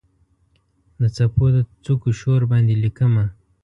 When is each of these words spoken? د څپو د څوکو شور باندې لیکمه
د 1.01 1.03
څپو 1.15 1.45
د 1.55 1.57
څوکو 1.83 2.09
شور 2.19 2.41
باندې 2.51 2.73
لیکمه 2.83 3.25